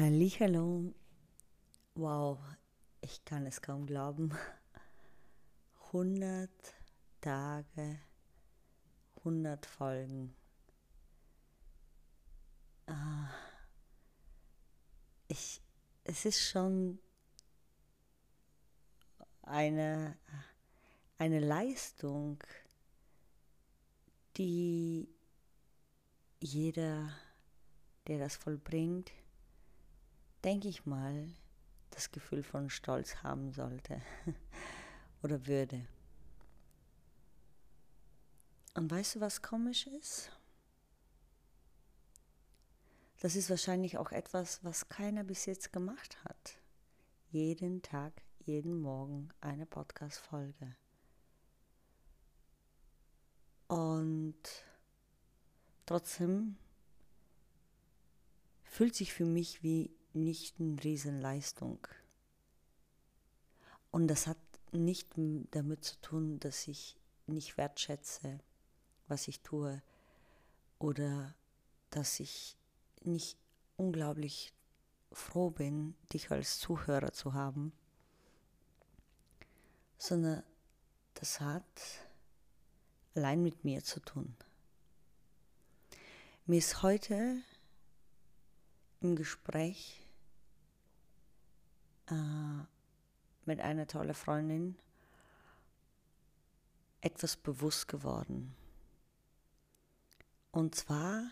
[0.00, 0.94] Hallo.
[1.96, 2.38] Wow,
[3.00, 4.32] ich kann es kaum glauben.
[5.86, 6.48] 100
[7.20, 7.98] Tage,
[9.16, 10.36] 100 Folgen.
[12.86, 13.28] Ah,
[15.26, 15.60] ich,
[16.04, 17.00] es ist schon
[19.42, 20.16] eine,
[21.18, 22.38] eine Leistung,
[24.36, 25.08] die
[26.38, 27.12] jeder,
[28.06, 29.10] der das vollbringt,
[30.44, 31.28] denke ich mal,
[31.90, 34.00] das Gefühl von Stolz haben sollte
[35.22, 35.86] oder würde.
[38.74, 40.30] Und weißt du, was komisch ist?
[43.20, 46.58] Das ist wahrscheinlich auch etwas, was keiner bis jetzt gemacht hat.
[47.30, 50.76] Jeden Tag, jeden Morgen eine Podcast-Folge.
[53.66, 54.38] Und
[55.84, 56.56] trotzdem
[58.62, 61.86] fühlt sich für mich wie nicht eine Riesenleistung.
[63.90, 64.38] Und das hat
[64.72, 65.08] nicht
[65.50, 68.40] damit zu tun, dass ich nicht wertschätze,
[69.06, 69.82] was ich tue,
[70.78, 71.34] oder
[71.90, 72.56] dass ich
[73.02, 73.38] nicht
[73.76, 74.52] unglaublich
[75.12, 77.72] froh bin, dich als Zuhörer zu haben,
[79.96, 80.42] sondern
[81.14, 81.64] das hat
[83.14, 84.36] allein mit mir zu tun.
[86.46, 87.42] Mir ist heute
[89.00, 90.00] im Gespräch
[92.10, 92.64] äh,
[93.44, 94.76] mit einer tollen Freundin
[97.00, 98.54] etwas bewusst geworden.
[100.50, 101.22] Und zwar,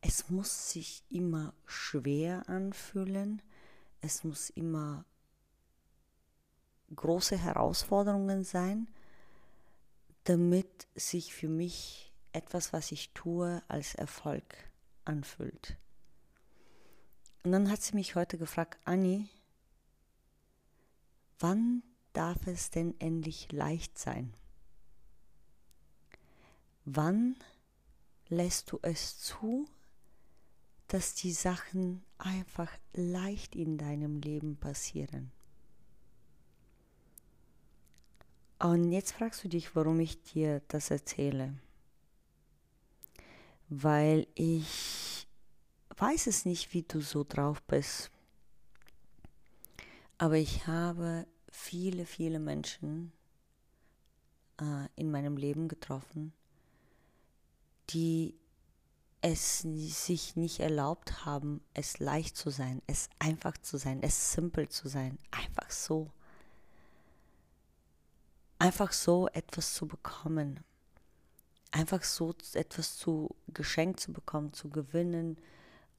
[0.00, 3.42] es muss sich immer schwer anfühlen,
[4.00, 5.04] es muss immer
[6.94, 8.88] große Herausforderungen sein,
[10.24, 14.70] damit sich für mich etwas, was ich tue, als Erfolg
[15.04, 15.76] anfühlt.
[17.44, 19.28] Und dann hat sie mich heute gefragt, Anni,
[21.42, 24.32] wann darf es denn endlich leicht sein?
[26.84, 27.36] Wann
[28.28, 29.66] lässt du es zu,
[30.88, 35.32] dass die Sachen einfach leicht in deinem Leben passieren?
[38.58, 41.58] Und jetzt fragst du dich, warum ich dir das erzähle.
[43.68, 45.26] Weil ich
[45.96, 48.12] weiß es nicht, wie du so drauf bist.
[50.18, 53.12] Aber ich habe viele, viele Menschen
[54.60, 56.32] äh, in meinem Leben getroffen,
[57.90, 58.34] die
[59.20, 64.68] es sich nicht erlaubt haben, es leicht zu sein, es einfach zu sein, es simpel
[64.68, 66.10] zu sein, einfach so.
[68.58, 70.60] Einfach so etwas zu bekommen,
[71.70, 75.36] einfach so etwas zu geschenkt zu bekommen, zu gewinnen,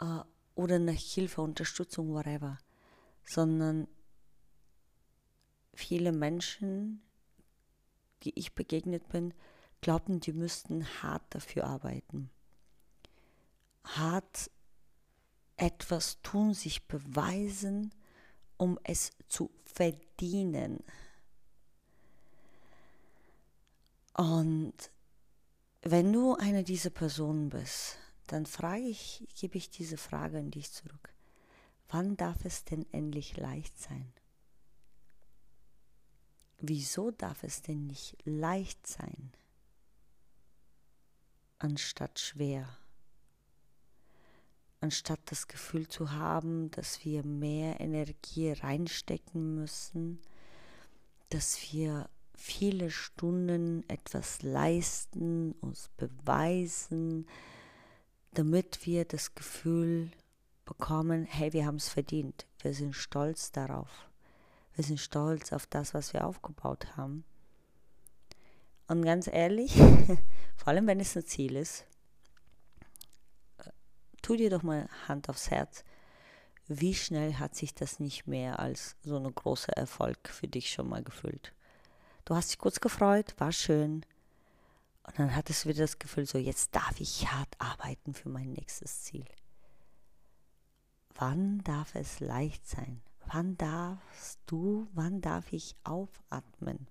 [0.00, 0.20] äh,
[0.54, 2.58] oder nach Hilfe, Unterstützung, whatever,
[3.24, 3.88] sondern
[5.74, 7.02] viele Menschen,
[8.22, 9.34] die ich begegnet bin,
[9.80, 12.30] glaubten, die müssten hart dafür arbeiten.
[13.84, 14.50] Hart
[15.56, 17.92] etwas tun, sich beweisen,
[18.56, 20.82] um es zu verdienen.
[24.14, 24.74] Und
[25.82, 30.72] wenn du eine dieser Personen bist, dann frage ich, gebe ich diese Frage an dich
[30.72, 31.12] zurück.
[31.88, 34.12] Wann darf es denn endlich leicht sein?
[36.66, 39.32] Wieso darf es denn nicht leicht sein,
[41.58, 42.66] anstatt schwer?
[44.80, 50.22] Anstatt das Gefühl zu haben, dass wir mehr Energie reinstecken müssen,
[51.28, 57.26] dass wir viele Stunden etwas leisten, uns beweisen,
[58.32, 60.10] damit wir das Gefühl
[60.64, 64.08] bekommen, hey, wir haben es verdient, wir sind stolz darauf,
[64.74, 67.24] wir sind stolz auf das, was wir aufgebaut haben.
[68.86, 69.74] Und ganz ehrlich,
[70.56, 71.86] vor allem wenn es ein Ziel ist,
[73.58, 73.70] äh,
[74.22, 75.84] tu dir doch mal Hand aufs Herz,
[76.66, 80.88] wie schnell hat sich das nicht mehr als so ein großer Erfolg für dich schon
[80.88, 81.52] mal gefühlt?
[82.24, 84.04] Du hast dich kurz gefreut, war schön,
[85.06, 88.52] und dann hattest du wieder das Gefühl, so jetzt darf ich hart arbeiten für mein
[88.52, 89.26] nächstes Ziel.
[91.14, 93.02] Wann darf es leicht sein?
[93.26, 96.86] Wann darfst du, wann darf ich aufatmen?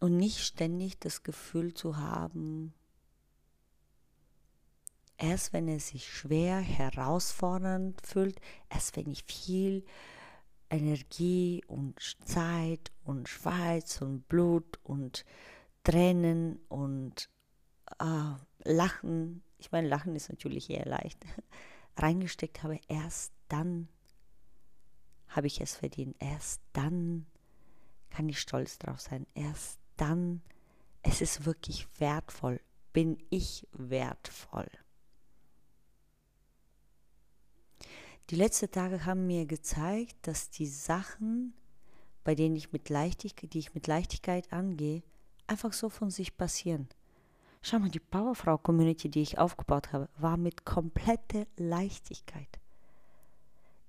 [0.00, 2.72] Und nicht ständig das Gefühl zu haben,
[5.16, 8.40] erst wenn es sich schwer, herausfordernd fühlt,
[8.70, 9.84] erst wenn ich viel
[10.70, 15.24] Energie und Zeit und Schweiß und Blut und
[15.82, 17.28] Tränen und
[17.98, 18.34] äh,
[18.64, 19.42] Lachen.
[19.58, 21.24] Ich meine, Lachen ist natürlich eher leicht.
[21.98, 23.88] reingesteckt habe, erst dann
[25.28, 26.16] habe ich es verdient.
[26.18, 27.26] Erst dann
[28.10, 29.26] kann ich stolz drauf sein.
[29.34, 30.42] Erst dann,
[31.02, 32.60] es ist wirklich wertvoll.
[32.92, 34.70] Bin ich wertvoll.
[38.30, 41.54] Die letzten Tage haben mir gezeigt, dass die Sachen,
[42.24, 45.02] bei denen ich mit Leichtigkeit, die ich mit Leichtigkeit angehe,
[45.46, 46.88] einfach so von sich passieren.
[47.62, 52.60] Schau mal, die Powerfrau-Community, die ich aufgebaut habe, war mit kompletter Leichtigkeit.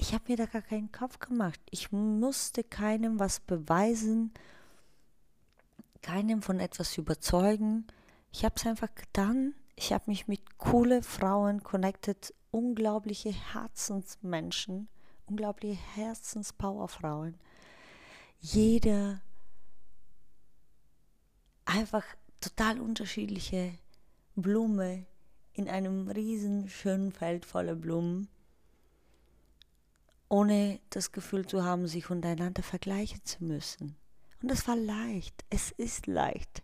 [0.00, 1.60] Ich habe mir da gar keinen Kopf gemacht.
[1.70, 4.32] Ich musste keinem was beweisen,
[6.02, 7.84] keinem von etwas überzeugen.
[8.32, 9.54] Ich habe es einfach getan.
[9.74, 14.88] Ich habe mich mit coole Frauen connected, unglaubliche Herzensmenschen,
[15.26, 17.34] unglaubliche Herzenspowerfrauen.
[18.40, 19.20] Jeder
[21.64, 22.04] einfach
[22.40, 23.72] total unterschiedliche
[24.36, 25.06] Blume
[25.54, 28.28] in einem riesen schönen Feld voller Blumen,
[30.28, 33.96] ohne das Gefühl zu haben, sich untereinander vergleichen zu müssen.
[34.42, 36.62] Und es war leicht, es ist leicht.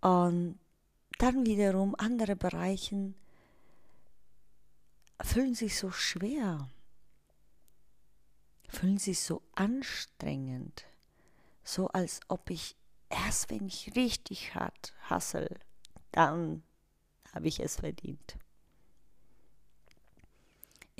[0.00, 0.58] Und
[1.18, 3.14] dann wiederum andere Bereiche
[5.20, 6.68] fühlen sich so schwer,
[8.68, 10.86] fühlen sich so anstrengend,
[11.62, 12.76] so als ob ich
[13.10, 15.58] erst wenn ich richtig hart hassel,
[16.12, 16.62] dann
[17.34, 18.38] habe ich es verdient.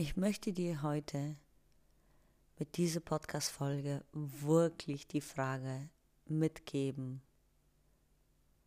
[0.03, 1.37] Ich möchte dir heute
[2.59, 5.91] mit dieser Podcast-Folge wirklich die Frage
[6.25, 7.21] mitgeben.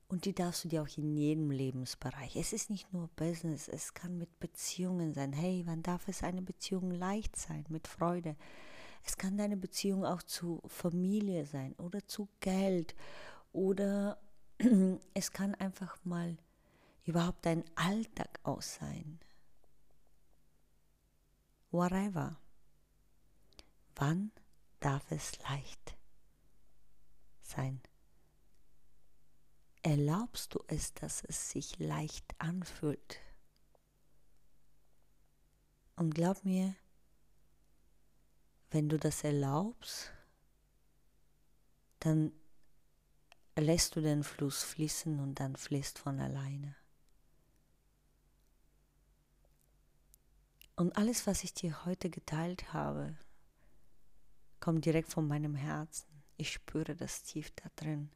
[0.07, 2.35] Und die darfst du dir auch in jedem Lebensbereich.
[2.35, 5.33] Es ist nicht nur Business, es kann mit Beziehungen sein.
[5.33, 8.35] Hey, wann darf es eine Beziehung leicht sein, mit Freude?
[9.03, 12.94] Es kann deine Beziehung auch zu Familie sein oder zu Geld
[13.53, 14.19] oder
[15.15, 16.38] es kann einfach mal
[17.06, 19.18] überhaupt dein Alltag aus sein.
[21.73, 22.37] Whatever.
[23.95, 24.31] Wann
[24.79, 25.97] darf es leicht
[27.41, 27.81] sein?
[29.81, 33.19] Erlaubst du es, dass es sich leicht anfühlt?
[35.95, 36.75] Und glaub mir,
[38.69, 40.13] wenn du das erlaubst,
[42.01, 42.33] dann
[43.55, 46.75] lässt du den Fluss fließen und dann fließt von alleine.
[50.75, 53.15] Und alles, was ich dir heute geteilt habe,
[54.59, 56.07] kommt direkt von meinem Herzen.
[56.37, 58.09] Ich spüre das tief da drin,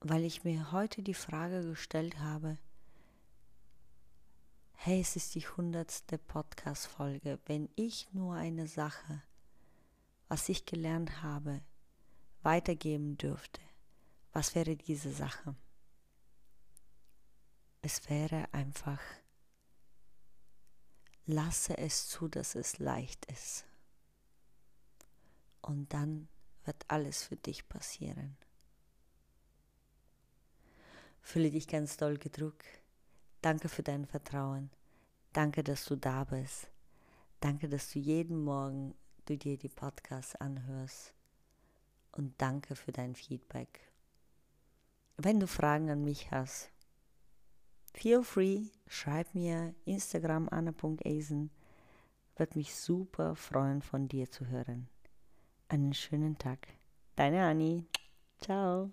[0.00, 2.56] weil ich mir heute die Frage gestellt habe,
[4.72, 7.38] hey, es ist die hundertste Podcast-Folge.
[7.44, 9.22] Wenn ich nur eine Sache,
[10.28, 11.60] was ich gelernt habe,
[12.42, 13.60] weitergeben dürfte,
[14.32, 15.54] was wäre diese Sache?
[17.82, 19.00] Es wäre einfach,
[21.26, 23.64] lasse es zu, dass es leicht ist.
[25.62, 26.28] Und dann
[26.64, 28.36] wird alles für dich passieren.
[31.20, 32.66] Fühle dich ganz doll gedrückt.
[33.42, 34.70] Danke für dein Vertrauen.
[35.32, 36.68] Danke, dass du da bist.
[37.40, 38.94] Danke, dass du jeden Morgen
[39.26, 41.14] du dir die Podcasts anhörst
[42.12, 43.80] und danke für dein Feedback.
[45.16, 46.70] Wenn du Fragen an mich hast,
[47.92, 51.50] feel free, schreib mir Instagram anna.asen.
[52.36, 54.88] Wird mich super freuen, von dir zu hören.
[55.68, 56.68] Einen schönen Tag.
[57.16, 57.84] Deine Anni.
[58.40, 58.90] Ciao.